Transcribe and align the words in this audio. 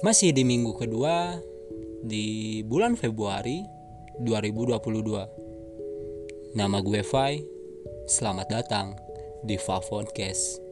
Masih 0.00 0.32
di 0.32 0.48
minggu 0.48 0.80
kedua 0.80 1.36
di 2.00 2.64
bulan 2.64 2.96
Februari 2.96 3.60
2022. 4.24 6.56
Nama 6.56 6.78
gue 6.80 7.04
Fai. 7.04 7.44
Selamat 8.08 8.48
datang 8.48 8.96
di 9.44 9.60
Fa 9.60 9.76
Podcast. 9.84 10.64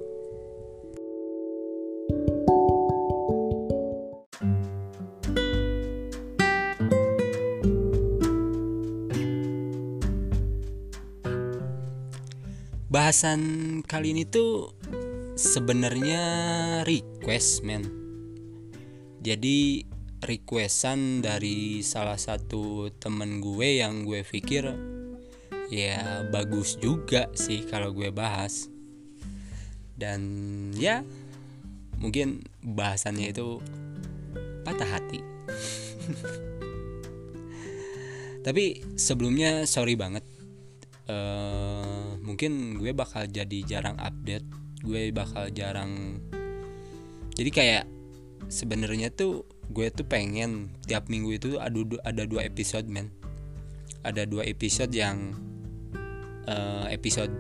Bahasan 12.89 13.85
kali 13.85 14.17
ini 14.17 14.25
tuh 14.25 14.73
sebenarnya 15.37 16.25
request, 16.89 17.69
men. 17.69 17.98
Jadi 19.29 19.85
requestan 20.25 21.21
dari 21.21 21.85
salah 21.85 22.17
satu 22.17 22.89
temen 22.97 23.45
gue 23.45 23.85
yang 23.85 24.09
gue 24.09 24.25
pikir 24.25 24.73
ya 25.69 26.25
bagus 26.33 26.81
juga 26.81 27.29
sih 27.37 27.69
kalau 27.69 27.93
gue 27.93 28.09
bahas. 28.09 28.73
Dan 29.93 30.25
ya 30.73 31.05
mungkin 32.01 32.41
bahasannya 32.65 33.37
itu 33.37 33.61
patah 34.65 34.97
hati. 34.97 35.21
Tapi 38.49 38.81
sebelumnya 38.97 39.69
sorry 39.69 39.93
banget 39.93 40.25
uh, 41.05 42.17
mungkin 42.25 42.81
gue 42.81 42.97
bakal 42.97 43.29
jadi 43.29 43.61
jarang 43.69 44.01
update 44.01 44.49
gue 44.81 45.11
bakal 45.11 45.51
jarang 45.51 46.23
jadi 47.35 47.51
kayak 47.51 47.98
sebenarnya 48.49 49.13
tuh 49.13 49.45
gue 49.69 49.93
tuh 49.93 50.09
pengen 50.09 50.73
tiap 50.89 51.13
minggu 51.13 51.37
itu 51.37 51.51
ada 51.61 51.77
ada 52.05 52.23
dua 52.25 52.49
episode 52.49 52.89
men. 52.89 53.13
Ada 54.03 54.25
dua 54.25 54.49
episode 54.49 54.93
yang 54.93 55.37
uh, 56.49 56.89
episode 56.89 57.31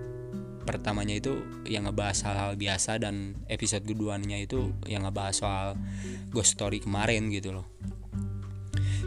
pertamanya 0.68 1.16
itu 1.16 1.40
yang 1.64 1.88
ngebahas 1.88 2.28
hal-hal 2.28 2.52
biasa 2.60 3.00
dan 3.00 3.40
episode 3.48 3.88
keduanya 3.88 4.36
itu 4.36 4.68
yang 4.84 5.08
ngebahas 5.08 5.34
soal 5.40 5.68
ghost 6.28 6.60
story 6.60 6.84
kemarin 6.84 7.32
gitu 7.32 7.56
loh. 7.56 7.66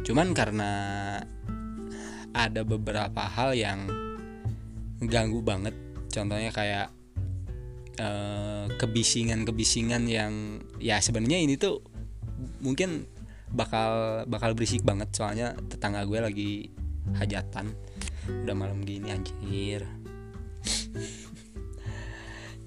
Cuman 0.02 0.34
karena 0.34 0.72
ada 2.34 2.66
beberapa 2.66 3.22
hal 3.30 3.54
yang 3.54 3.86
ganggu 5.06 5.46
banget 5.46 5.78
contohnya 6.10 6.50
kayak 6.50 6.90
uh, 8.02 8.66
kebisingan-kebisingan 8.82 10.04
yang 10.10 10.62
ya 10.82 10.98
sebenarnya 10.98 11.40
ini 11.46 11.56
tuh 11.62 11.91
mungkin 12.62 13.10
bakal 13.52 14.24
bakal 14.26 14.56
berisik 14.56 14.82
banget. 14.82 15.12
Soalnya 15.14 15.54
tetangga 15.68 16.08
gue 16.08 16.20
lagi 16.20 16.52
hajatan. 17.18 17.72
Udah 18.46 18.56
malam 18.56 18.82
gini 18.86 19.12
anjir. 19.12 19.84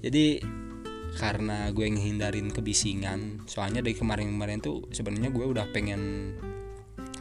Jadi 0.05 0.43
karena 1.15 1.71
gue 1.71 1.87
ngehindarin 1.87 2.51
kebisingan 2.51 3.47
soalnya 3.47 3.79
dari 3.79 3.95
kemarin-kemarin 3.95 4.59
tuh 4.59 4.83
sebenarnya 4.91 5.31
gue 5.31 5.45
udah 5.47 5.65
pengen 5.71 6.35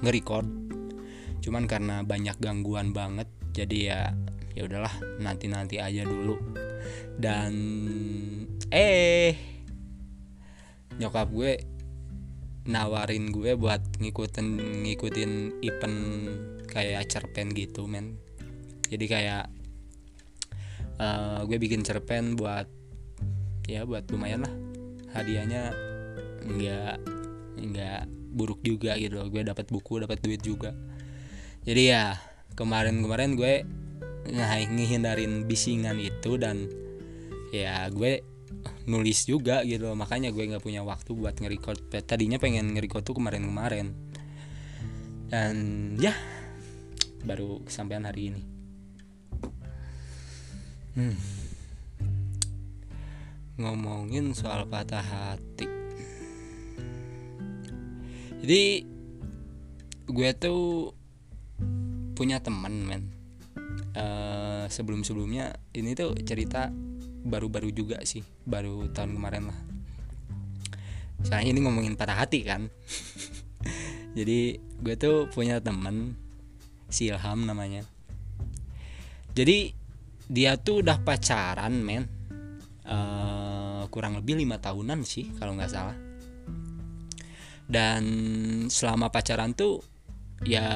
nge-record. 0.02 0.46
Cuman 1.38 1.70
karena 1.70 2.02
banyak 2.02 2.34
gangguan 2.42 2.90
banget 2.90 3.30
jadi 3.54 3.78
ya 3.78 4.00
ya 4.58 4.66
udahlah 4.66 4.90
nanti 5.22 5.46
nanti 5.46 5.78
aja 5.78 6.02
dulu. 6.02 6.34
Dan 7.14 7.54
eh 8.74 9.38
nyokap 10.98 11.30
gue 11.30 11.73
nawarin 12.64 13.28
gue 13.28 13.52
buat 13.60 13.80
ngikutin 14.00 14.48
ngikutin 14.88 15.32
event 15.60 15.98
kayak 16.68 17.08
cerpen 17.12 17.52
gitu 17.52 17.84
men. 17.84 18.16
Jadi 18.88 19.04
kayak 19.04 19.44
uh, 21.00 21.44
gue 21.44 21.56
bikin 21.60 21.84
cerpen 21.84 22.36
buat 22.36 22.68
ya 23.68 23.84
buat 23.84 24.08
lumayan 24.08 24.48
lah. 24.48 24.54
Hadiahnya 25.12 25.72
nggak 26.44 26.96
nggak 27.60 28.02
buruk 28.34 28.60
juga 28.64 28.96
gitu. 28.96 29.20
Gue 29.28 29.44
dapat 29.44 29.68
buku 29.68 30.00
dapat 30.00 30.20
duit 30.24 30.40
juga. 30.40 30.72
Jadi 31.64 31.92
ya 31.92 32.16
kemarin-kemarin 32.56 33.36
gue 33.36 33.64
ngehindarin 34.32 35.44
bisingan 35.44 36.00
itu 36.00 36.40
dan 36.40 36.68
ya 37.52 37.86
gue 37.92 38.24
nulis 38.84 39.24
juga 39.24 39.64
gitu 39.64 39.96
makanya 39.96 40.28
gue 40.28 40.44
nggak 40.44 40.64
punya 40.64 40.84
waktu 40.84 41.10
buat 41.16 41.38
nge-record. 41.40 41.88
Tadinya 42.04 42.36
pengen 42.36 42.74
nge-record 42.76 43.04
tuh 43.04 43.16
kemarin-kemarin. 43.16 43.92
Dan 45.32 45.56
ya 45.98 46.12
baru 47.24 47.64
kesampaian 47.64 48.04
hari 48.04 48.30
ini. 48.32 48.42
Hmm. 50.94 51.18
ngomongin 53.54 54.34
soal 54.34 54.66
patah 54.66 55.02
hati. 55.02 55.66
Jadi 58.42 58.82
gue 60.10 60.30
tuh 60.34 60.90
punya 62.18 62.42
temen 62.42 62.74
men. 62.82 63.02
Uh, 63.94 64.66
sebelum 64.66 65.06
sebelumnya 65.06 65.54
ini 65.70 65.94
tuh 65.94 66.18
cerita 66.26 66.74
baru-baru 67.24 67.72
juga 67.72 67.98
sih 68.04 68.20
baru 68.44 68.92
tahun 68.92 69.16
kemarin 69.16 69.48
lah. 69.48 69.58
Soalnya 71.24 71.56
ini 71.56 71.60
ngomongin 71.64 71.96
patah 71.96 72.20
hati 72.20 72.44
kan. 72.44 72.68
Jadi 74.18 74.60
gue 74.60 74.94
tuh 75.00 75.26
punya 75.32 75.58
temen 75.58 76.14
si 76.92 77.08
Ilham 77.08 77.48
namanya. 77.48 77.82
Jadi 79.32 79.72
dia 80.28 80.60
tuh 80.60 80.84
udah 80.84 81.00
pacaran 81.00 81.74
men. 81.80 82.04
Uh, 82.84 83.88
kurang 83.88 84.20
lebih 84.20 84.36
lima 84.36 84.60
tahunan 84.60 85.00
sih 85.02 85.32
kalau 85.40 85.56
nggak 85.56 85.72
salah. 85.72 85.96
Dan 87.64 88.04
selama 88.68 89.08
pacaran 89.08 89.56
tuh 89.56 89.80
ya 90.44 90.68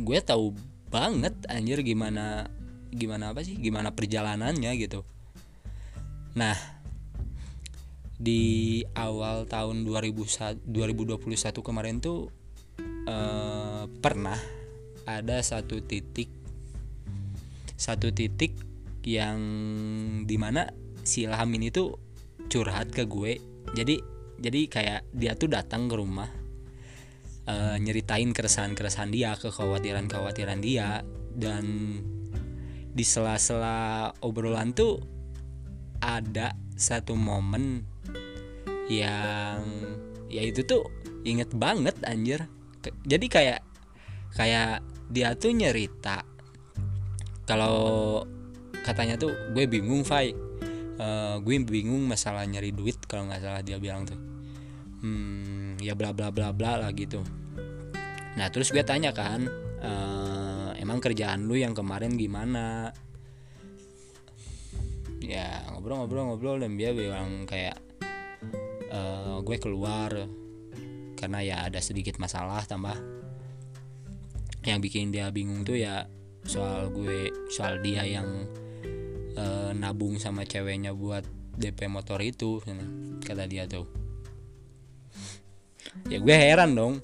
gue 0.00 0.18
tahu 0.24 0.56
banget 0.88 1.36
anjir 1.46 1.84
gimana 1.84 2.48
gimana 2.90 3.30
apa 3.30 3.46
sih 3.46 3.54
gimana 3.54 3.94
perjalanannya 3.94 4.74
gitu 4.80 5.04
Nah, 6.36 6.56
di 8.20 8.84
awal 8.94 9.48
tahun 9.48 9.82
2021 9.88 10.68
kemarin 11.64 11.98
tuh 11.98 12.28
eh, 13.08 13.84
pernah 13.88 14.38
ada 15.08 15.40
satu 15.40 15.80
titik 15.80 16.28
satu 17.80 18.12
titik 18.12 18.52
yang 19.08 19.40
di 20.28 20.36
mana 20.36 20.68
si 21.00 21.24
Ilham 21.24 21.48
ini 21.56 21.72
tuh 21.72 21.96
curhat 22.52 22.92
ke 22.92 23.08
gue. 23.08 23.40
Jadi 23.72 23.96
jadi 24.36 24.60
kayak 24.68 25.00
dia 25.16 25.32
tuh 25.32 25.48
datang 25.48 25.88
ke 25.88 25.96
rumah 25.96 26.28
uh, 27.48 27.76
nyeritain 27.80 28.36
keresahan-keresahan 28.36 29.08
dia 29.08 29.32
kekhawatiran-kekhawatiran 29.40 30.60
dia. 30.60 31.00
Dan 31.30 31.96
di 32.92 33.04
sela-sela 33.06 34.12
obrolan 34.20 34.76
tuh 34.76 35.00
ada 36.00 36.56
satu 36.74 37.12
momen 37.14 37.84
yang 38.90 39.62
ya 40.26 40.42
itu 40.42 40.66
tuh 40.66 40.82
inget 41.22 41.52
banget 41.54 41.94
anjir. 42.08 42.48
Jadi 43.04 43.26
kayak 43.28 43.60
kayak 44.34 44.80
dia 45.12 45.36
tuh 45.36 45.52
nyerita 45.52 46.24
kalau 47.44 48.22
katanya 48.86 49.20
tuh 49.20 49.32
gue 49.52 49.64
bingung 49.68 50.02
Fai. 50.02 50.32
Uh, 51.00 51.40
gue 51.40 51.56
bingung 51.64 52.04
masalah 52.04 52.44
nyari 52.44 52.76
duit 52.76 53.00
kalau 53.08 53.24
nggak 53.28 53.40
salah 53.40 53.62
dia 53.64 53.80
bilang 53.80 54.04
tuh. 54.04 54.20
Hmm, 55.00 55.80
ya 55.80 55.96
bla 55.96 56.12
bla 56.12 56.28
bla 56.28 56.52
bla 56.52 56.76
lah 56.76 56.90
gitu. 56.92 57.24
Nah 58.36 58.46
terus 58.52 58.68
gue 58.68 58.84
tanya 58.84 59.10
kan 59.10 59.48
uh, 59.80 60.70
emang 60.76 61.00
kerjaan 61.00 61.48
lu 61.48 61.56
yang 61.56 61.72
kemarin 61.72 62.14
gimana 62.14 62.92
ya 65.30 65.62
ngobrol-ngobrol-ngobrol 65.70 66.58
dan 66.66 66.74
dia 66.74 66.90
bilang 66.90 67.46
kayak 67.46 67.78
uh, 68.90 69.38
gue 69.46 69.56
keluar 69.62 70.10
karena 71.14 71.38
ya 71.46 71.56
ada 71.62 71.78
sedikit 71.78 72.18
masalah 72.18 72.66
tambah. 72.66 72.98
Yang 74.66 74.78
bikin 74.90 75.14
dia 75.14 75.30
bingung 75.30 75.62
tuh 75.62 75.78
ya 75.78 76.10
soal 76.42 76.90
gue 76.90 77.30
soal 77.48 77.78
dia 77.78 78.02
yang 78.02 78.26
uh, 79.38 79.70
nabung 79.70 80.18
sama 80.18 80.42
ceweknya 80.42 80.90
buat 80.90 81.22
DP 81.54 81.86
motor 81.86 82.18
itu 82.20 82.58
kata 83.22 83.46
dia 83.46 83.70
tuh. 83.70 83.86
Ya 86.10 86.18
gue 86.18 86.36
heran 86.36 86.74
dong. 86.74 86.94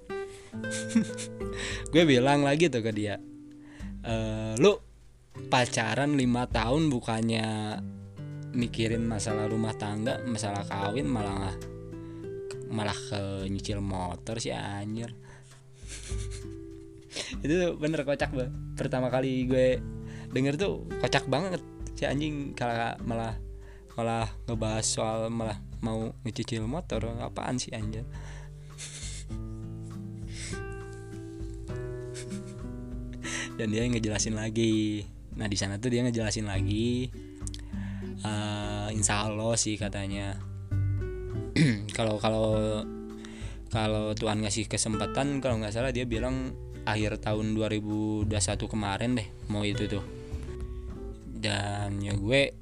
Gue 1.93 2.09
bilang 2.09 2.45
lagi 2.45 2.73
tuh 2.73 2.81
ke 2.81 2.93
dia 2.93 3.21
e, 4.07 4.15
lu 4.63 4.73
pacaran 5.51 6.15
lima 6.15 6.47
tahun 6.49 6.89
bukannya 6.89 7.49
mikirin 8.55 9.03
masalah 9.07 9.49
rumah 9.51 9.75
tangga 9.75 10.21
masalah 10.23 10.63
kawin 10.69 11.09
malah 11.09 11.57
malah 12.71 12.95
ke 12.95 13.49
nyicil 13.49 13.81
motor 13.81 14.39
sih 14.43 14.53
anjir. 14.53 15.15
Itu 17.45 17.79
bener 17.79 18.05
kocak 18.05 18.35
banget. 18.35 18.53
Pertama 18.77 19.09
kali 19.09 19.47
gue 19.49 19.81
denger 20.35 20.59
tuh 20.59 20.85
kocak 21.01 21.27
banget 21.31 21.63
si 21.97 22.05
anjing 22.05 22.53
kalau 22.53 22.93
malah 23.07 23.39
malah 23.97 24.29
ngebahas 24.45 24.85
soal 24.85 25.33
malah 25.33 25.57
mau 25.81 26.13
ngecicil 26.27 26.67
motor 26.67 27.07
apaan 27.23 27.57
sih 27.57 27.73
anjir? 27.73 28.05
Dan 33.57 33.73
dia 33.73 33.89
ngejelasin 33.89 34.37
lagi. 34.37 35.09
Nah 35.39 35.49
di 35.49 35.57
sana 35.57 35.81
tuh 35.81 35.89
dia 35.95 36.05
ngejelasin 36.05 36.45
lagi 36.45 37.09
uh, 38.23 38.89
insya 38.95 39.29
Allah 39.29 39.53
sih 39.59 39.77
katanya. 39.77 40.39
Kalau 41.97 42.21
kalau 42.21 42.85
kalau 43.73 44.13
Tuhan 44.13 44.45
ngasih 44.45 44.69
kesempatan 44.69 45.41
kalau 45.41 45.57
nggak 45.57 45.73
salah 45.73 45.89
dia 45.89 46.05
bilang 46.05 46.53
akhir 46.85 47.19
tahun 47.25 47.57
2021 47.57 48.29
kemarin 48.69 49.17
deh 49.17 49.29
mau 49.49 49.65
itu 49.65 49.89
tuh. 49.89 50.05
Dan 51.33 51.97
ya 52.05 52.13
gue 52.13 52.53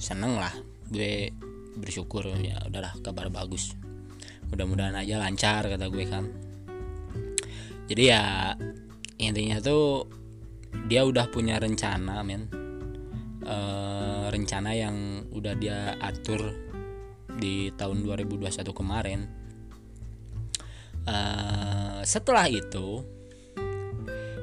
seneng 0.00 0.40
lah 0.40 0.52
gue 0.88 1.28
bersyukur 1.76 2.24
ya 2.40 2.56
udahlah 2.64 2.96
kabar 3.04 3.28
bagus. 3.28 3.76
Mudah-mudahan 4.48 4.96
aja 4.96 5.20
lancar 5.20 5.68
kata 5.68 5.92
gue 5.92 6.04
kan 6.08 6.24
jadi 7.86 8.02
ya 8.02 8.22
intinya 9.16 9.62
tuh 9.62 10.10
dia 10.90 11.06
udah 11.06 11.30
punya 11.30 11.56
rencana 11.62 12.20
men 12.26 12.50
e, 13.46 13.58
rencana 14.34 14.74
yang 14.74 15.26
udah 15.30 15.54
dia 15.54 15.94
atur 16.02 16.50
di 17.38 17.70
tahun 17.78 18.02
2021 18.02 18.66
kemarin. 18.74 19.20
E, 21.06 21.16
setelah 22.02 22.50
itu 22.50 23.06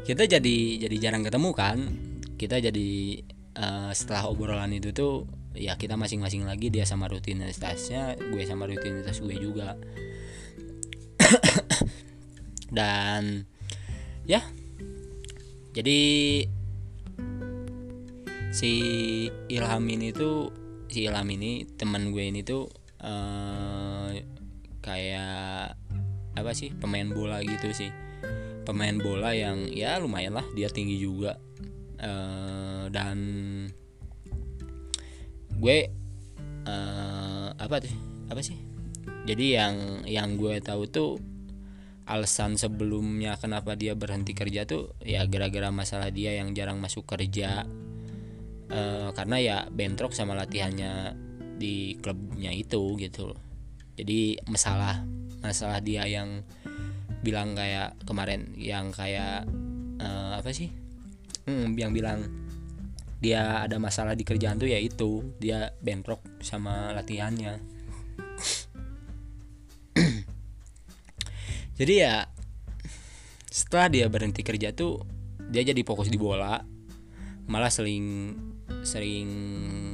kita 0.04 0.28
jadi 0.28 0.58
jadi 0.88 0.96
jarang 1.00 1.24
ketemu 1.24 1.50
kan? 1.56 1.80
Kita 2.36 2.60
jadi 2.60 3.24
uh, 3.56 3.92
setelah 3.96 4.28
obrolan 4.28 4.76
itu 4.76 4.92
tuh 4.92 5.24
ya 5.54 5.78
kita 5.78 5.94
masing-masing 5.96 6.44
lagi 6.50 6.74
dia 6.74 6.84
sama 6.84 7.06
rutinitasnya 7.08 8.18
gue 8.18 8.44
sama 8.44 8.68
rutinitas 8.68 9.24
gue 9.24 9.36
juga. 9.40 9.80
Dan 12.78 13.48
ya 14.28 14.44
jadi 15.74 16.00
si 18.54 18.72
Ilham 19.50 19.84
ini 19.90 20.14
tuh 20.14 20.54
si 20.86 21.10
Ilham 21.10 21.26
ini 21.34 21.66
teman 21.74 22.14
gue 22.14 22.30
ini 22.30 22.46
tuh 22.46 22.70
uh, 23.02 24.14
kayak 24.86 25.74
apa 26.38 26.52
sih 26.54 26.70
pemain 26.78 27.10
bola 27.10 27.42
gitu 27.42 27.74
sih. 27.74 27.90
Pemain 28.64 28.96
bola 29.02 29.34
yang 29.34 29.68
ya 29.74 29.98
lumayan 29.98 30.38
lah 30.38 30.46
dia 30.54 30.70
tinggi 30.70 31.02
juga. 31.02 31.42
Uh, 31.98 32.94
dan 32.94 33.18
gue 35.58 35.78
uh, 36.70 37.50
apa 37.58 37.76
tuh 37.82 37.90
apa 38.30 38.42
sih? 38.46 38.56
Jadi 39.26 39.58
yang 39.58 40.06
yang 40.06 40.38
gue 40.38 40.62
tahu 40.62 40.86
tuh 40.86 41.18
alasan 42.06 42.60
sebelumnya 42.60 43.40
kenapa 43.40 43.80
dia 43.80 43.96
berhenti 43.96 44.36
kerja 44.36 44.68
tuh 44.68 44.92
ya 45.02 45.24
gara-gara 45.24 45.72
masalah 45.72 46.12
dia 46.12 46.36
yang 46.36 46.52
jarang 46.52 46.84
masuk 46.84 47.08
kerja 47.08 47.64
uh, 48.74 49.14
karena 49.14 49.38
ya 49.38 49.58
bentrok 49.70 50.18
sama 50.18 50.34
latihannya 50.34 51.14
di 51.62 52.02
klubnya 52.02 52.50
itu 52.50 52.98
gitu 52.98 53.38
jadi 53.94 54.42
masalah 54.50 55.06
masalah 55.46 55.78
dia 55.84 56.10
yang 56.10 56.42
bilang 57.24 57.56
kayak 57.56 57.96
kemarin 58.04 58.52
yang 58.60 58.92
kayak 58.92 59.48
uh, 60.04 60.40
apa 60.40 60.52
sih? 60.52 60.72
Hmm, 61.48 61.76
yang 61.80 61.96
bilang 61.96 62.28
dia 63.24 63.64
ada 63.64 63.80
masalah 63.80 64.16
di 64.20 64.28
kerjaan 64.28 64.60
tuh 64.60 64.68
ya 64.68 64.80
itu 64.80 65.24
dia 65.40 65.72
bentrok 65.80 66.20
sama 66.44 66.92
latihannya. 66.92 67.60
Jadi 71.80 71.94
ya 71.96 72.28
setelah 73.48 73.88
dia 73.88 74.10
berhenti 74.12 74.44
kerja 74.44 74.74
tuh 74.74 75.06
dia 75.54 75.62
jadi 75.62 75.86
fokus 75.86 76.10
di 76.10 76.18
bola 76.18 76.58
malah 77.46 77.70
sering 77.70 78.34
sering 78.84 79.30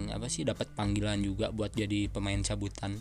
apa 0.09 0.29
sih 0.29 0.45
dapat 0.45 0.69
panggilan 0.73 1.21
juga 1.21 1.53
buat 1.53 1.73
jadi 1.73 2.09
pemain 2.09 2.41
cabutan. 2.41 2.97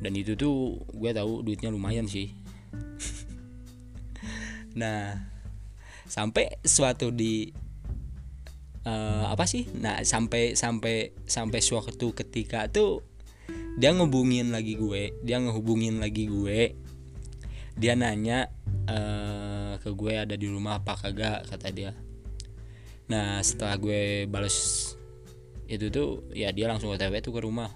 Dan 0.00 0.12
itu 0.16 0.32
tuh 0.32 0.80
gue 0.96 1.10
tahu 1.12 1.44
duitnya 1.44 1.72
lumayan 1.72 2.08
sih. 2.08 2.32
Nah 4.70 5.18
sampai 6.06 6.62
suatu 6.62 7.10
di 7.10 7.50
uh, 8.86 9.26
apa 9.26 9.42
sih? 9.42 9.66
Nah 9.74 9.98
sampai 10.06 10.54
sampai 10.54 11.10
sampai 11.26 11.58
suatu 11.58 12.14
ketika 12.14 12.70
tuh 12.70 13.02
dia 13.82 13.90
ngehubungin 13.90 14.54
lagi 14.54 14.78
gue 14.78 15.10
dia 15.26 15.42
ngehubungin 15.42 15.98
lagi 15.98 16.30
gue. 16.30 16.78
Dia 17.74 17.98
nanya 17.98 18.46
uh, 18.86 19.74
ke 19.82 19.90
gue 19.90 20.14
ada 20.22 20.38
di 20.38 20.46
rumah 20.46 20.78
apa 20.78 20.94
kagak 20.94 21.50
kata 21.50 21.68
dia 21.74 21.90
nah 23.10 23.42
setelah 23.42 23.74
gue 23.74 24.30
balas 24.30 24.94
itu 25.70 25.86
tuh 25.86 26.26
ya 26.34 26.50
dia 26.50 26.66
langsung 26.66 26.90
otw 26.90 27.14
tuh 27.22 27.30
ke 27.30 27.40
rumah. 27.46 27.70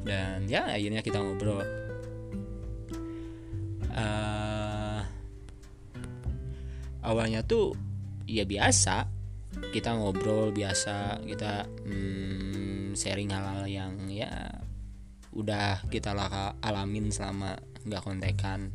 Dan 0.00 0.48
ya 0.48 0.64
akhirnya 0.64 1.04
kita 1.04 1.20
ngobrol. 1.20 1.60
Uh, 3.92 5.04
awalnya 7.04 7.44
tuh 7.44 7.76
ya 8.24 8.48
biasa. 8.48 9.04
Kita 9.72 9.92
ngobrol 9.92 10.56
biasa 10.56 11.20
kita 11.28 11.68
hmm, 11.84 12.96
sharing 12.96 13.28
hal-hal 13.28 13.68
yang 13.68 13.92
ya 14.08 14.48
udah 15.36 15.84
kita 15.92 16.16
laka 16.16 16.56
alamin 16.64 17.12
selama 17.12 17.60
nggak 17.84 18.00
kontekan. 18.00 18.72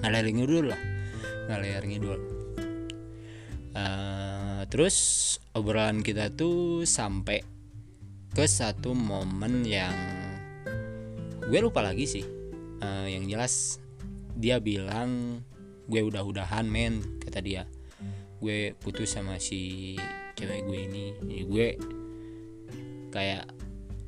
Ngalir 0.00 0.32
ngidul 0.32 0.72
lah. 0.72 0.80
Ngalir 1.52 1.84
ngidul 1.84 2.35
uh, 3.76 4.64
terus 4.72 4.96
obrolan 5.52 6.00
kita 6.00 6.32
tuh 6.32 6.88
sampai 6.88 7.44
ke 8.32 8.44
satu 8.44 8.92
momen 8.92 9.64
yang 9.64 9.96
gue 11.46 11.60
lupa 11.60 11.84
lagi 11.84 12.08
sih. 12.08 12.24
Uh, 12.76 13.08
yang 13.08 13.24
jelas 13.24 13.80
dia 14.36 14.60
bilang 14.60 15.40
gue 15.88 16.00
udah-udahan 16.04 16.66
men 16.68 17.00
kata 17.22 17.40
dia. 17.40 17.64
Gue 18.40 18.76
putus 18.76 19.16
sama 19.16 19.40
si 19.40 19.96
cewek 20.36 20.68
gue 20.68 20.78
ini. 20.84 21.04
Jadi 21.16 21.36
gue 21.48 21.68
kayak 23.12 23.48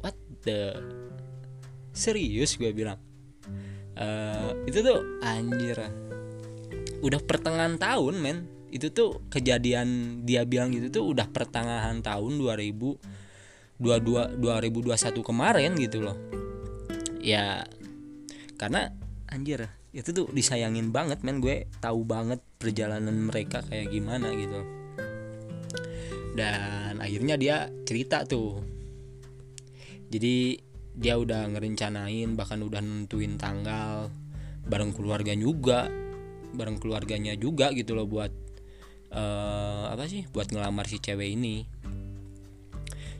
what 0.04 0.16
the 0.44 0.76
serius 1.96 2.60
gue 2.60 2.72
bilang. 2.76 3.00
Uh, 3.96 4.52
itu 4.68 4.84
tuh 4.84 5.00
anjir. 5.24 5.80
Udah 7.00 7.22
pertengahan 7.22 7.80
tahun 7.80 8.14
men 8.20 8.57
itu 8.68 8.92
tuh 8.92 9.24
kejadian 9.32 10.20
dia 10.28 10.44
bilang 10.44 10.68
gitu 10.72 10.92
tuh 10.92 11.04
udah 11.16 11.28
pertengahan 11.32 12.04
tahun 12.04 12.36
2022 12.36 13.80
2021 13.80 15.28
kemarin 15.28 15.72
gitu 15.80 16.04
loh. 16.04 16.16
Ya 17.22 17.64
karena 18.60 18.92
anjir 19.28 19.68
itu 19.96 20.12
tuh 20.12 20.28
disayangin 20.30 20.92
banget 20.92 21.24
men. 21.24 21.40
Gue 21.40 21.64
tahu 21.80 22.04
banget 22.04 22.44
perjalanan 22.60 23.16
mereka 23.16 23.64
kayak 23.64 23.88
gimana 23.88 24.32
gitu. 24.36 24.60
Dan 26.36 27.00
akhirnya 27.00 27.34
dia 27.40 27.72
cerita 27.88 28.22
tuh. 28.28 28.62
Jadi 30.08 30.60
dia 30.98 31.14
udah 31.14 31.46
ngerencanain 31.54 32.34
bahkan 32.34 32.58
udah 32.58 32.82
nentuin 32.82 33.38
tanggal 33.38 34.10
bareng 34.66 34.90
keluarga 34.90 35.30
juga 35.32 35.86
bareng 36.52 36.80
keluarganya 36.80 37.36
juga 37.36 37.70
gitu 37.76 37.94
loh 37.94 38.08
buat 38.08 38.47
uh, 39.12 39.88
apa 39.92 40.04
sih 40.08 40.26
buat 40.30 40.50
ngelamar 40.52 40.88
si 40.88 41.00
cewek 41.00 41.34
ini. 41.34 41.64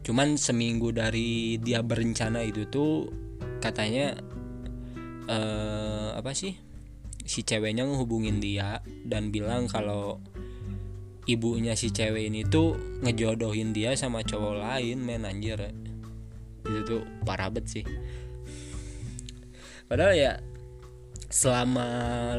Cuman 0.04 0.40
seminggu 0.40 0.88
dari 0.92 1.60
dia 1.60 1.84
berencana 1.84 2.40
itu 2.40 2.64
tuh 2.68 3.12
katanya 3.60 4.16
uh, 5.28 6.16
apa 6.16 6.32
sih 6.32 6.56
si 7.28 7.44
ceweknya 7.44 7.84
ngehubungin 7.84 8.40
dia 8.40 8.80
dan 9.04 9.28
bilang 9.28 9.68
kalau 9.68 10.16
ibunya 11.28 11.76
si 11.76 11.92
cewek 11.92 12.32
ini 12.32 12.40
tuh 12.48 12.72
ngejodohin 13.04 13.76
dia 13.76 13.92
sama 13.92 14.24
cowok 14.24 14.54
lain 14.64 15.04
men 15.04 15.28
anjir. 15.28 15.60
Itu 16.64 16.80
tuh 16.88 17.02
parah 17.28 17.52
banget 17.52 17.80
sih. 17.80 17.84
Padahal 19.88 20.16
ya 20.16 20.32
selama 21.28 21.88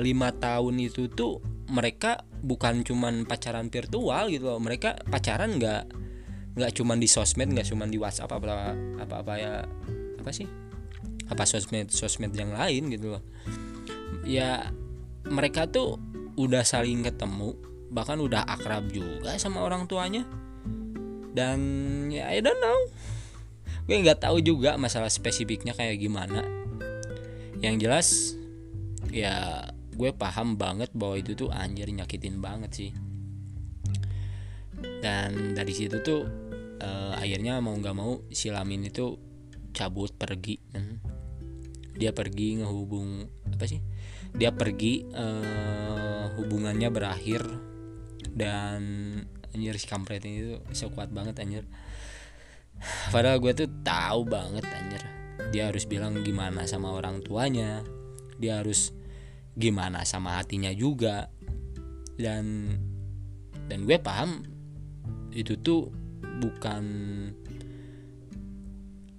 lima 0.02 0.34
tahun 0.34 0.82
itu 0.82 1.06
tuh 1.14 1.38
mereka 1.70 2.26
bukan 2.42 2.82
cuman 2.82 3.30
pacaran 3.30 3.70
virtual 3.70 4.28
gitu 4.34 4.46
loh. 4.50 4.60
Mereka 4.60 5.06
pacaran 5.08 5.56
nggak 5.56 5.84
nggak 6.60 6.72
cuman 6.76 6.98
di 6.98 7.08
sosmed 7.08 7.54
nggak 7.54 7.70
cuman 7.70 7.88
di 7.88 8.02
WhatsApp 8.02 8.36
apa 8.36 8.76
apa 9.00 9.16
apa 9.22 9.34
ya 9.38 9.54
apa 10.18 10.32
sih? 10.34 10.50
Apa 11.30 11.46
sosmed 11.46 11.94
sosmed 11.94 12.34
yang 12.34 12.52
lain 12.52 12.90
gitu 12.90 13.18
loh. 13.18 13.24
Ya 14.26 14.74
mereka 15.30 15.70
tuh 15.70 16.02
udah 16.36 16.66
saling 16.66 17.06
ketemu 17.06 17.54
bahkan 17.94 18.18
udah 18.18 18.46
akrab 18.50 18.90
juga 18.90 19.38
sama 19.38 19.62
orang 19.62 19.86
tuanya. 19.86 20.26
Dan 21.30 21.60
ya 22.10 22.34
I 22.34 22.42
don't 22.42 22.58
know. 22.58 22.80
Gue 23.86 24.02
nggak 24.02 24.26
tahu 24.26 24.42
juga 24.42 24.78
masalah 24.78 25.10
spesifiknya 25.10 25.78
kayak 25.78 26.02
gimana. 26.02 26.46
Yang 27.62 27.76
jelas 27.82 28.08
ya 29.10 29.69
gue 30.00 30.16
paham 30.16 30.56
banget 30.56 30.96
bahwa 30.96 31.20
itu 31.20 31.36
tuh 31.36 31.52
anjir 31.52 31.92
nyakitin 31.92 32.40
banget 32.40 32.72
sih. 32.72 32.92
Dan 35.04 35.60
dari 35.60 35.76
situ 35.76 36.00
tuh 36.00 36.24
uh, 36.80 37.20
akhirnya 37.20 37.60
mau 37.60 37.76
nggak 37.76 37.96
mau 38.00 38.24
si 38.32 38.48
Lamin 38.48 38.88
itu 38.88 39.20
cabut 39.76 40.16
pergi. 40.16 40.56
Dia 42.00 42.16
pergi 42.16 42.64
ngehubung 42.64 43.28
apa 43.52 43.68
sih? 43.68 43.84
Dia 44.32 44.56
pergi 44.56 45.04
uh, 45.12 46.32
hubungannya 46.40 46.88
berakhir. 46.88 47.44
Dan 48.32 48.80
anjir 49.52 49.76
si 49.76 49.84
kampret 49.84 50.24
ini 50.24 50.56
tuh 50.56 50.60
bisa 50.64 50.88
kuat 50.88 51.12
banget 51.12 51.44
anjir. 51.44 51.68
Padahal 53.12 53.44
gue 53.44 53.52
tuh 53.52 53.68
tahu 53.84 54.24
banget 54.24 54.64
anjir. 54.64 55.04
Dia 55.52 55.68
harus 55.68 55.84
bilang 55.84 56.16
gimana 56.24 56.64
sama 56.64 56.96
orang 56.96 57.20
tuanya. 57.20 57.84
Dia 58.40 58.64
harus 58.64 58.96
gimana 59.58 60.06
sama 60.06 60.38
hatinya 60.38 60.70
juga. 60.74 61.30
Dan 62.20 62.76
dan 63.70 63.86
gue 63.86 63.98
paham 64.02 64.44
itu 65.32 65.56
tuh 65.62 65.90
bukan 66.42 66.84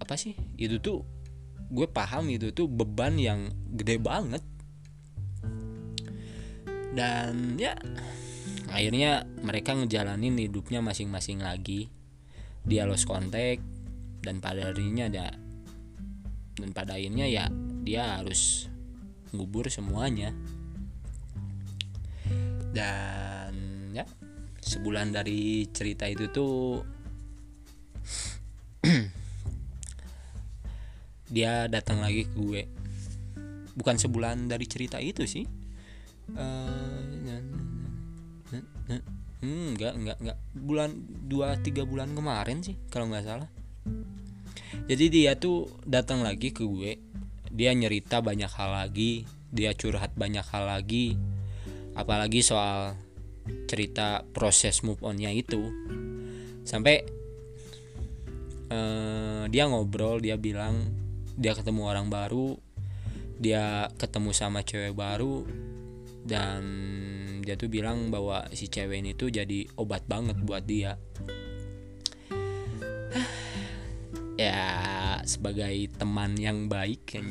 apa 0.03 0.15
sih? 0.19 0.35
Itu 0.59 0.79
tuh 0.83 1.03
gue 1.71 1.87
paham 1.87 2.31
itu 2.31 2.51
tuh 2.51 2.67
beban 2.67 3.17
yang 3.17 3.51
gede 3.75 3.97
banget. 3.99 4.43
Dan 6.91 7.55
ya 7.59 7.79
akhirnya 8.71 9.27
mereka 9.43 9.75
ngejalanin 9.75 10.39
hidupnya 10.39 10.83
masing-masing 10.83 11.43
lagi. 11.43 11.91
Dia 12.67 12.85
lost 12.85 13.09
kontak 13.09 13.63
dan 14.21 14.39
pada 14.39 14.69
harinya 14.69 15.09
ada 15.09 15.33
dan 16.61 16.71
pada 16.77 17.01
akhirnya 17.01 17.25
ya 17.25 17.49
dia 17.83 18.21
harus 18.21 18.70
ngubur 19.35 19.67
semuanya. 19.71 20.35
Dan 22.71 23.55
ya 23.95 24.07
sebulan 24.63 25.11
dari 25.11 25.67
cerita 25.75 26.07
itu 26.07 26.31
tuh 26.31 26.87
dia 31.35 31.67
datang 31.67 32.03
lagi 32.03 32.27
ke 32.27 32.35
gue. 32.39 32.63
Bukan 33.75 33.97
sebulan 33.99 34.51
dari 34.51 34.67
cerita 34.67 34.99
itu 35.03 35.27
sih. 35.27 35.47
Uh, 36.31 37.03
hmm, 39.43 39.75
enggak 39.75 39.99
enggak 39.99 40.19
enggak 40.23 40.39
bulan 40.55 40.91
dua 41.27 41.59
tiga 41.59 41.83
bulan 41.83 42.15
kemarin 42.15 42.63
sih 42.63 42.79
kalau 42.91 43.11
nggak 43.11 43.27
salah. 43.27 43.51
Jadi 44.87 45.07
dia 45.11 45.35
tuh 45.35 45.67
datang 45.87 46.23
lagi 46.23 46.55
ke 46.55 46.63
gue 46.63 47.10
dia 47.51 47.75
nyerita 47.75 48.23
banyak 48.23 48.51
hal 48.51 48.71
lagi 48.87 49.27
dia 49.51 49.75
curhat 49.75 50.15
banyak 50.15 50.47
hal 50.47 50.65
lagi 50.71 51.19
apalagi 51.99 52.41
soal 52.41 52.95
cerita 53.67 54.23
proses 54.31 54.83
move 54.87 55.03
onnya 55.03 55.31
itu. 55.31 55.71
Sampai 56.63 57.03
uh, 58.71 59.45
dia 59.51 59.67
ngobrol 59.67 60.23
dia 60.23 60.39
bilang 60.39 60.87
dia 61.35 61.57
ketemu 61.57 61.89
orang 61.89 62.07
baru 62.13 62.59
dia 63.41 63.89
ketemu 63.97 64.31
sama 64.37 64.61
cewek 64.61 64.93
baru 64.93 65.49
dan 66.29 66.61
dia 67.41 67.57
tuh 67.57 67.73
bilang 67.73 68.13
bahwa 68.13 68.45
si 68.53 68.69
cewek 68.69 69.01
ini 69.01 69.17
tuh 69.17 69.33
jadi 69.33 69.65
obat 69.81 70.05
banget 70.07 70.37
buat 70.45 70.65
dia. 70.65 70.95
Ya 74.41 75.00
sebagai 75.25 75.89
teman 75.97 76.37
yang 76.37 76.69
baik 76.69 77.05
kan 77.07 77.27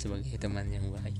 sebagai 0.00 0.34
teman 0.38 0.66
yang 0.70 0.86
baik. 0.90 1.18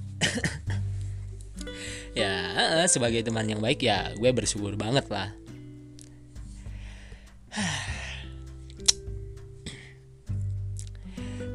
Ya 2.12 2.52
sebagai 2.90 3.24
teman 3.24 3.48
yang 3.48 3.64
baik 3.64 3.80
ya 3.88 4.12
gue 4.16 4.30
bersyukur 4.34 4.76
banget 4.76 5.08
lah. 5.08 5.32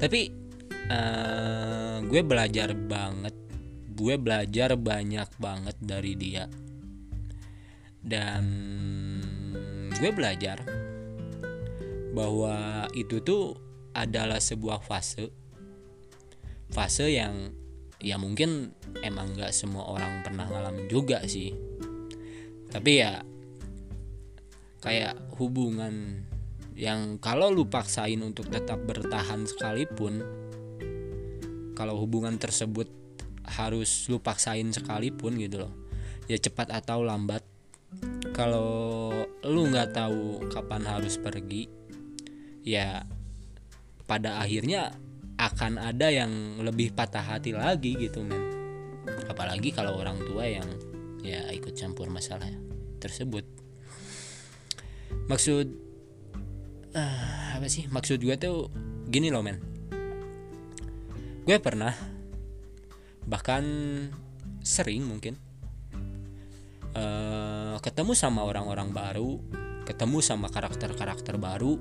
Tapi 0.01 0.29
uh, 0.93 2.01
gue 2.05 2.21
belajar 2.21 2.73
banget 2.73 3.33
gue 3.97 4.15
belajar 4.17 4.77
banyak 4.77 5.29
banget 5.41 5.77
dari 5.81 6.13
dia. 6.13 6.45
Dan 8.01 8.45
gue 9.97 10.09
belajar 10.13 10.61
bahwa 12.13 12.85
itu 12.93 13.21
tuh 13.21 13.66
adalah 13.97 14.37
sebuah 14.37 14.85
fase. 14.85 15.33
Fase 16.69 17.09
yang 17.09 17.51
ya 17.97 18.21
mungkin 18.21 18.69
emang 19.01 19.33
gak 19.33 19.55
semua 19.55 19.89
orang 19.89 20.21
pernah 20.21 20.45
ngalamin 20.45 20.85
juga 20.85 21.25
sih. 21.25 21.51
Tapi 22.69 22.91
ya 23.01 23.25
kayak 24.83 25.35
hubungan 25.41 26.23
yang 26.77 27.17
kalau 27.17 27.49
lu 27.49 27.65
paksain 27.65 28.21
untuk 28.21 28.53
tetap 28.53 28.77
bertahan 28.85 29.49
sekalipun 29.49 30.21
kalau 31.73 31.97
hubungan 31.97 32.37
tersebut 32.37 32.85
harus 33.47 34.05
lu 34.13 34.21
paksain 34.21 34.69
sekalipun 34.69 35.41
gitu 35.41 35.65
loh 35.65 35.73
ya 36.29 36.37
cepat 36.37 36.69
atau 36.69 37.01
lambat 37.01 37.41
kalau 38.37 39.09
lu 39.41 39.61
nggak 39.73 39.97
tahu 39.97 40.45
kapan 40.53 40.85
harus 40.85 41.17
pergi 41.17 41.65
ya 42.61 43.01
pada 44.07 44.39
akhirnya 44.39 44.95
akan 45.37 45.77
ada 45.77 46.09
yang 46.09 46.63
lebih 46.63 46.95
patah 46.95 47.21
hati 47.21 47.53
lagi 47.53 47.93
gitu 47.99 48.25
men. 48.25 48.41
Apalagi 49.29 49.69
kalau 49.75 49.99
orang 49.99 50.17
tua 50.25 50.47
yang 50.49 50.65
ya 51.21 51.51
ikut 51.53 51.77
campur 51.77 52.09
masalah 52.09 52.49
tersebut. 52.97 53.45
Maksud 55.29 55.67
uh, 56.97 57.59
apa 57.59 57.67
sih? 57.69 57.85
Maksud 57.91 58.23
gue 58.23 58.35
tuh 58.39 58.71
gini 59.11 59.29
loh 59.29 59.45
men. 59.45 59.61
Gue 61.45 61.61
pernah 61.61 61.93
bahkan 63.27 63.63
sering 64.63 65.03
mungkin 65.03 65.35
uh, 66.95 67.75
ketemu 67.83 68.15
sama 68.15 68.43
orang-orang 68.47 68.89
baru 68.95 69.39
ketemu 69.87 70.19
sama 70.19 70.51
karakter-karakter 70.51 71.39
baru. 71.39 71.79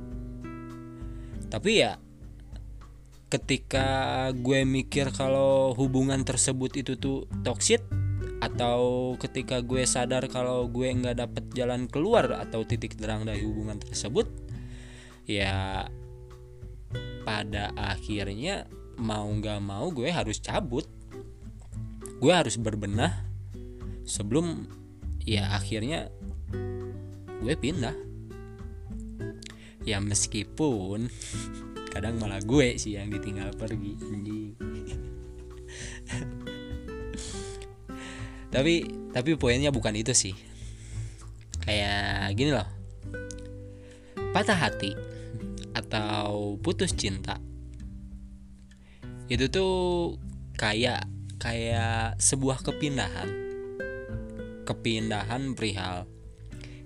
Tapi 1.51 1.71
ya 1.83 1.99
ketika 3.27 4.31
gue 4.31 4.63
mikir 4.63 5.11
kalau 5.11 5.75
hubungan 5.75 6.23
tersebut 6.23 6.79
itu 6.79 6.95
tuh 6.95 7.27
toxic 7.43 7.83
atau 8.39 9.15
ketika 9.19 9.65
gue 9.65 9.83
sadar 9.89 10.29
kalau 10.31 10.69
gue 10.71 10.93
nggak 10.93 11.17
dapet 11.19 11.45
jalan 11.57 11.91
keluar 11.91 12.31
atau 12.39 12.63
titik 12.63 12.95
terang 12.95 13.27
dari 13.27 13.43
hubungan 13.43 13.81
tersebut 13.81 14.29
ya 15.27 15.89
pada 17.27 17.75
akhirnya 17.75 18.71
mau 18.97 19.27
nggak 19.29 19.61
mau 19.61 19.91
gue 19.93 20.09
harus 20.09 20.41
cabut. 20.41 20.87
Gue 22.17 22.33
harus 22.33 22.57
berbenah 22.57 23.13
sebelum 24.09 24.65
ya 25.27 25.53
akhirnya 25.53 26.09
gue 27.43 27.55
pindah. 27.59 27.93
Ya 29.85 29.99
meskipun 29.99 31.11
kadang 31.97 32.21
malah 32.21 32.45
gue 32.45 32.77
sih 32.77 33.01
yang 33.01 33.09
ditinggal 33.09 33.57
pergi 33.57 33.97
anjing. 34.05 34.53
Tapi 38.53 38.75
tapi 39.17 39.31
poinnya 39.41 39.73
bukan 39.73 39.97
itu 39.97 40.13
sih. 40.13 40.37
Kayak 41.65 42.37
gini 42.37 42.53
loh. 42.53 42.69
Patah 44.37 44.61
hati 44.61 44.93
atau 45.73 46.61
putus 46.61 46.93
cinta 46.93 47.41
itu 49.27 49.49
tuh 49.49 50.15
kayak 50.61 51.09
kayak 51.41 52.21
sebuah 52.21 52.61
kepindahan. 52.61 53.29
Kepindahan 54.69 55.57
perihal 55.57 56.05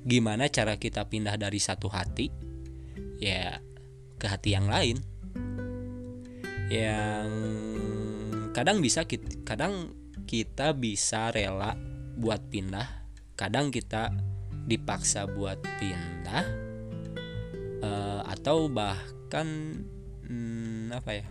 gimana 0.00 0.48
cara 0.48 0.80
kita 0.80 1.04
pindah 1.12 1.36
dari 1.36 1.60
satu 1.60 1.92
hati 1.92 2.32
ya 3.20 3.60
ke 4.20 4.28
hati 4.28 4.52
yang 4.52 4.68
lain. 4.68 5.00
Yang 6.68 7.32
kadang 8.52 8.78
bisa 8.84 9.08
kadang 9.48 9.96
kita 10.28 10.76
bisa 10.76 11.32
rela 11.32 11.72
buat 12.20 12.44
pindah. 12.52 13.08
Kadang 13.34 13.72
kita 13.72 14.12
dipaksa 14.68 15.24
buat 15.24 15.56
pindah 15.80 16.44
uh, 17.80 18.22
atau 18.28 18.68
bahkan 18.68 19.80
hmm, 20.28 20.92
apa 20.92 21.10
ya 21.16 21.26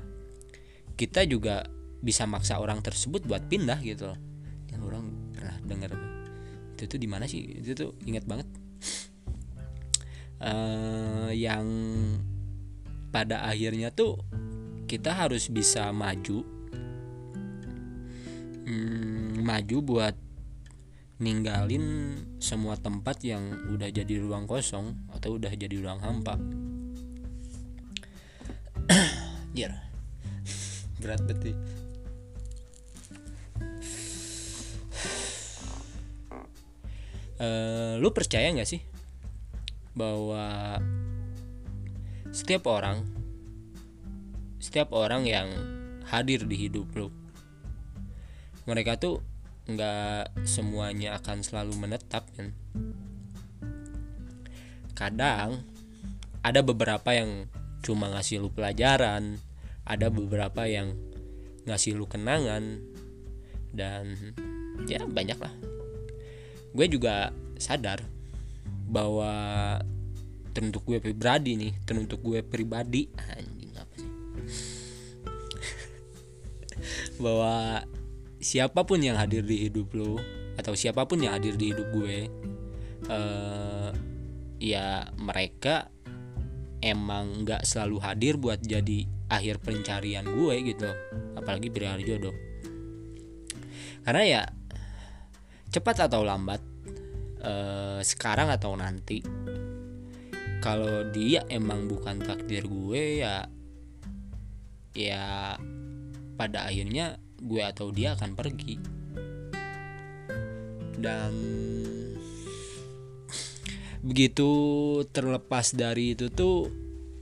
kita 0.99 1.23
juga 1.23 1.63
bisa 2.03 2.27
maksa 2.27 2.59
orang 2.59 2.83
tersebut 2.83 3.23
buat 3.23 3.45
pindah 3.47 3.79
gitu 3.85 4.11
loh. 4.11 4.19
Yang 4.67 4.81
orang 4.91 5.05
pernah 5.31 5.55
dengar 5.63 5.91
itu 6.75 6.83
tuh 6.87 6.99
di 6.99 7.07
mana 7.07 7.23
sih? 7.29 7.63
Itu 7.63 7.71
tuh 7.75 7.91
inget 8.03 8.27
banget. 8.27 8.47
Uh, 10.39 11.31
yang 11.35 11.67
pada 13.09 13.45
akhirnya 13.45 13.89
tuh 13.89 14.17
kita 14.89 15.13
harus 15.13 15.49
bisa 15.49 15.89
maju 15.93 16.45
hmm, 18.65 19.41
maju 19.41 19.77
buat 19.81 20.15
ninggalin 21.19 22.15
semua 22.39 22.79
tempat 22.79 23.19
yang 23.27 23.43
udah 23.75 23.91
jadi 23.91 24.23
ruang 24.23 24.47
kosong 24.47 24.95
atau 25.11 25.35
udah 25.35 25.51
jadi 25.51 25.75
ruang 25.83 25.99
hampa. 25.99 26.39
Jir. 29.55 29.75
Berat 31.03 31.19
betul. 31.27 31.59
Uh, 37.39 37.95
lu 38.03 38.11
percaya 38.11 38.51
nggak 38.51 38.67
sih 38.67 38.83
bahwa 39.95 40.75
setiap 42.35 42.69
orang 42.69 43.05
setiap 44.59 44.91
orang 44.93 45.25
yang 45.25 45.49
hadir 46.09 46.45
di 46.45 46.55
hidup 46.67 46.89
lu 46.93 47.09
mereka 48.69 49.01
tuh 49.01 49.25
nggak 49.69 50.45
semuanya 50.49 51.21
akan 51.21 51.45
selalu 51.45 51.73
menetap 51.77 52.25
kan? 52.33 52.53
Kadang 54.97 55.61
ada 56.41 56.65
beberapa 56.65 57.13
yang 57.13 57.45
cuma 57.85 58.11
ngasih 58.11 58.43
lu 58.43 58.49
pelajaran 58.51 59.39
ada 59.87 60.11
beberapa 60.11 60.67
yang 60.67 60.93
ngasih 61.65 61.95
lu 61.95 62.05
kenangan 62.05 62.81
dan 63.71 64.17
ya 64.89 65.03
banyak 65.05 65.39
lah 65.39 65.53
gue 66.75 66.87
juga 66.89 67.31
sadar 67.57 68.03
bahwa 68.89 69.31
teruntuk 70.51 70.85
gue 70.85 70.99
pribadi 70.99 71.55
nih 71.55 71.71
teruntuk 71.85 72.19
gue 72.21 72.39
pribadi. 72.43 73.09
Anjing 73.15 73.73
apa 73.77 73.93
sih? 73.95 74.11
Bahwa 77.23 77.83
siapa 78.39 78.83
pun 78.87 78.99
yang 79.03 79.19
hadir 79.19 79.43
di 79.43 79.67
hidup 79.69 79.91
lo 79.93 80.17
atau 80.59 80.75
siapa 80.75 81.07
pun 81.07 81.23
yang 81.23 81.35
hadir 81.35 81.55
di 81.55 81.71
hidup 81.71 81.87
gue 81.95 82.27
uh, 83.07 83.91
ya 84.59 85.07
mereka 85.15 85.87
emang 86.83 87.47
nggak 87.47 87.63
selalu 87.63 87.97
hadir 88.03 88.35
buat 88.35 88.59
jadi 88.59 89.07
akhir 89.31 89.63
pencarian 89.63 90.27
gue 90.27 90.55
gitu. 90.67 90.89
Apalagi 91.39 91.71
perihal 91.71 92.03
jodoh 92.03 92.49
karena 94.09 94.23
ya 94.25 94.43
cepat 95.69 96.09
atau 96.09 96.25
lambat 96.25 96.61
uh, 97.45 98.01
sekarang 98.01 98.49
atau 98.49 98.73
nanti 98.73 99.21
kalau 100.59 101.07
dia 101.07 101.47
emang 101.47 101.87
bukan 101.87 102.19
takdir 102.19 102.67
gue 102.67 103.23
ya 103.23 103.47
ya 104.91 105.55
pada 106.35 106.67
akhirnya 106.67 107.15
gue 107.39 107.63
atau 107.63 107.91
dia 107.95 108.15
akan 108.15 108.35
pergi. 108.35 108.75
Dan 110.99 111.33
begitu 114.03 114.51
terlepas 115.11 115.75
dari 115.75 116.15
itu 116.15 116.31
tuh 116.31 116.67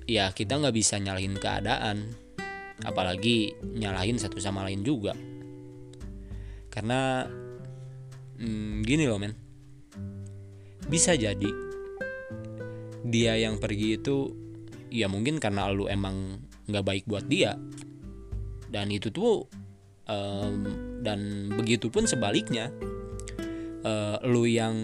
ya 0.09 0.33
kita 0.33 0.57
nggak 0.57 0.75
bisa 0.75 0.97
nyalahin 0.97 1.37
keadaan. 1.37 2.09
Apalagi 2.81 3.57
nyalahin 3.61 4.17
satu 4.17 4.41
sama 4.41 4.65
lain 4.65 4.81
juga. 4.81 5.13
Karena 6.73 7.25
hmm, 8.41 8.81
gini 8.81 9.05
loh 9.05 9.21
men. 9.21 9.33
Bisa 10.89 11.13
jadi 11.13 11.66
dia 13.05 13.37
yang 13.37 13.61
pergi 13.61 13.99
itu 13.99 14.33
ya 14.87 15.11
mungkin 15.11 15.37
karena 15.37 15.67
lu 15.69 15.85
emang 15.91 16.41
nggak 16.67 16.85
baik 16.85 17.03
buat 17.05 17.25
dia. 17.27 17.55
Dan 18.67 18.91
itu 18.91 19.13
tuh 19.13 19.47
um, 20.07 20.55
dan 21.03 21.51
begitu 21.55 21.87
pun 21.87 22.03
sebaliknya 22.03 22.71
uh, 23.87 24.19
lu 24.27 24.43
yang 24.47 24.75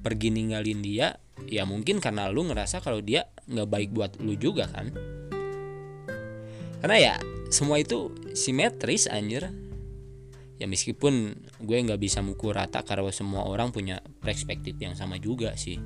pergi 0.00 0.32
ninggalin 0.32 0.80
dia 0.80 1.18
ya 1.48 1.64
mungkin 1.68 2.00
karena 2.00 2.28
lu 2.32 2.48
ngerasa 2.48 2.80
kalau 2.80 3.00
dia 3.04 3.28
nggak 3.48 3.68
baik 3.68 3.90
buat 3.92 4.16
lu 4.20 4.36
juga 4.36 4.68
kan. 4.68 4.92
Karena 6.78 6.96
ya 6.96 7.14
semua 7.50 7.82
itu 7.82 8.14
simetris 8.32 9.10
anjir. 9.10 9.50
Ya 10.58 10.66
meskipun 10.66 11.38
gue 11.62 11.78
nggak 11.86 12.02
bisa 12.02 12.18
mukul 12.18 12.50
rata 12.50 12.82
karena 12.82 13.14
semua 13.14 13.46
orang 13.46 13.70
punya 13.70 14.02
perspektif 14.18 14.74
yang 14.82 14.98
sama 14.98 15.14
juga 15.22 15.54
sih 15.54 15.78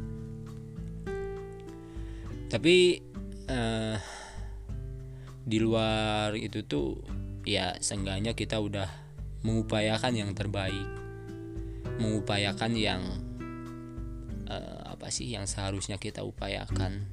tapi 2.53 3.01
uh, 3.49 3.97
di 5.41 5.57
luar 5.57 6.37
itu 6.37 6.61
tuh 6.69 7.01
ya 7.49 7.73
seenggaknya 7.81 8.37
kita 8.37 8.61
udah 8.61 8.85
mengupayakan 9.41 10.13
yang 10.13 10.31
terbaik. 10.37 10.85
Mengupayakan 11.97 12.73
yang 12.77 13.01
uh, 14.53 14.85
apa 14.85 15.09
sih 15.09 15.33
yang 15.33 15.49
seharusnya 15.49 15.97
kita 15.97 16.21
upayakan 16.29 17.09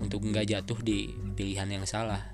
untuk 0.00 0.24
nggak 0.24 0.48
jatuh 0.48 0.80
di 0.80 1.12
pilihan 1.36 1.68
yang 1.68 1.84
salah. 1.84 2.24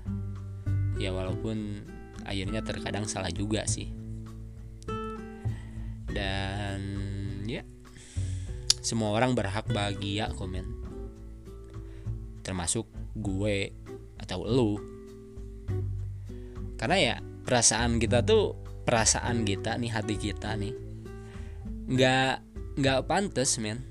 Ya 0.95 1.11
walaupun 1.11 1.83
akhirnya 2.23 2.63
terkadang 2.63 3.11
salah 3.11 3.29
juga 3.35 3.67
sih. 3.67 3.91
Dan 6.07 6.79
ya 7.43 7.67
semua 8.79 9.11
orang 9.11 9.35
berhak 9.35 9.67
bahagia 9.67 10.31
komen 10.39 10.80
termasuk 12.41 12.89
gue 13.17 13.71
atau 14.21 14.45
lu. 14.45 14.77
Karena 16.77 16.97
ya 16.97 17.15
perasaan 17.21 18.01
kita 18.01 18.25
tuh 18.25 18.57
perasaan 18.81 19.45
kita 19.45 19.77
nih 19.77 19.91
hati 19.93 20.15
kita 20.17 20.57
nih 20.57 20.73
nggak 21.91 22.33
nggak 22.81 22.99
pantas 23.05 23.57
men. 23.61 23.81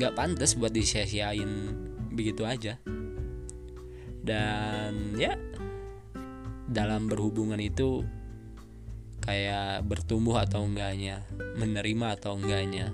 Nggak 0.00 0.16
pantas 0.16 0.56
buat 0.56 0.72
disia-siain 0.72 1.50
begitu 2.12 2.48
aja. 2.48 2.80
Dan 4.22 5.18
ya 5.18 5.34
dalam 6.70 7.10
berhubungan 7.10 7.60
itu 7.60 8.06
kayak 9.22 9.86
bertumbuh 9.86 10.42
atau 10.42 10.66
enggaknya 10.66 11.22
menerima 11.54 12.18
atau 12.18 12.34
enggaknya 12.34 12.90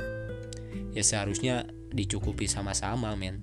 ya 0.93 1.03
seharusnya 1.05 1.65
dicukupi 1.89 2.45
sama-sama 2.45 3.17
men 3.17 3.41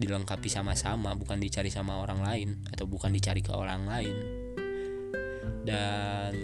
dilengkapi 0.00 0.48
sama-sama 0.48 1.12
bukan 1.12 1.36
dicari 1.36 1.68
sama 1.68 2.00
orang 2.00 2.24
lain 2.24 2.64
atau 2.72 2.88
bukan 2.88 3.12
dicari 3.12 3.44
ke 3.44 3.52
orang 3.52 3.84
lain. 3.84 4.16
Dan 5.60 6.34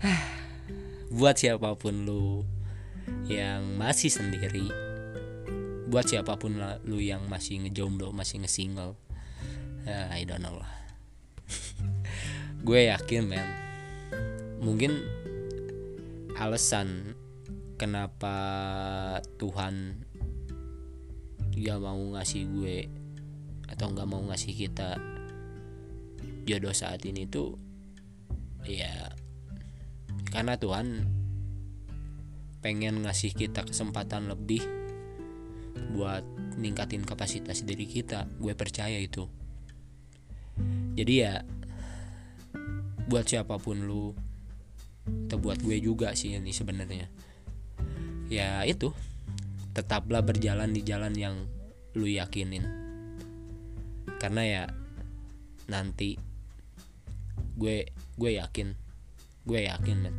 buat 1.20 1.36
siapa 1.36 1.76
pun 1.76 2.08
lu 2.08 2.48
yang 3.28 3.76
masih 3.76 4.08
sendiri 4.08 4.72
buat 5.92 6.08
siapa 6.08 6.40
pun 6.40 6.56
lu 6.88 6.98
yang 7.04 7.28
masih 7.28 7.60
ngejomblo 7.68 8.16
masih 8.16 8.40
ngesingle 8.40 8.96
uh, 9.84 10.06
I 10.08 10.24
don't 10.24 10.40
know 10.40 10.56
lah. 10.56 10.72
Gue 12.66 12.88
yakin 12.88 13.28
men 13.28 13.48
mungkin 14.62 15.02
alasan 16.38 17.18
kenapa 17.82 18.36
Tuhan 19.42 20.06
gak 21.58 21.78
mau 21.82 21.98
ngasih 22.14 22.46
gue 22.54 22.78
atau 23.66 23.90
nggak 23.90 24.06
mau 24.06 24.22
ngasih 24.30 24.54
kita 24.54 25.02
jodoh 26.46 26.70
saat 26.70 27.02
ini 27.02 27.26
tuh 27.26 27.58
ya 28.62 29.10
karena 30.30 30.54
Tuhan 30.62 31.10
pengen 32.62 33.02
ngasih 33.02 33.34
kita 33.34 33.66
kesempatan 33.66 34.30
lebih 34.30 34.62
buat 35.90 36.22
ningkatin 36.54 37.02
kapasitas 37.02 37.66
diri 37.66 37.90
kita. 37.90 38.30
Gue 38.38 38.54
percaya 38.54 38.96
itu. 39.02 39.26
Jadi 40.94 41.14
ya 41.18 41.42
buat 43.10 43.26
siapa 43.26 43.58
pun 43.58 43.82
lu 43.82 44.14
atau 45.26 45.36
buat 45.42 45.58
gue 45.58 45.82
juga 45.82 46.14
sih 46.14 46.38
ini 46.38 46.54
sebenarnya 46.54 47.10
ya 48.32 48.64
itu. 48.64 48.96
Tetaplah 49.76 50.24
berjalan 50.24 50.72
di 50.72 50.80
jalan 50.80 51.12
yang 51.12 51.36
lu 51.92 52.08
yakinin. 52.08 52.64
Karena 54.16 54.42
ya 54.48 54.64
nanti 55.68 56.16
gue 57.60 57.92
gue 58.16 58.30
yakin. 58.40 58.72
Gue 59.44 59.68
yakin 59.68 59.96
men. 60.00 60.16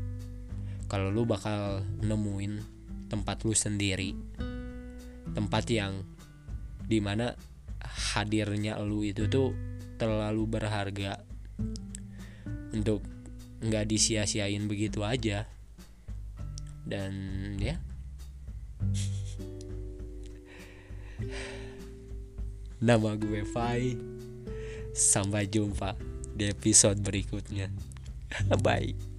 Kalau 0.85 1.09
lu 1.09 1.25
bakal 1.25 1.81
nemuin 2.05 2.61
tempat 3.09 3.41
lu 3.45 3.53
sendiri 3.57 4.13
tempat 5.33 5.65
yang 5.71 6.05
di 6.85 7.01
mana 7.01 7.33
hadirnya 8.13 8.77
lu 8.79 9.01
itu 9.01 9.25
tuh 9.27 9.51
terlalu 9.97 10.45
berharga 10.45 11.23
untuk 12.73 13.01
nggak 13.63 13.85
disia-siain 13.89 14.69
begitu 14.69 15.01
aja. 15.01 15.49
Dan 16.83 17.13
ya 17.57 17.79
nama 22.83 23.15
gue 23.15 23.47
Fai. 23.47 23.95
Sampai 24.93 25.49
jumpa 25.49 25.97
di 26.35 26.51
episode 26.51 27.01
berikutnya. 27.01 27.71
Bye 28.61 29.12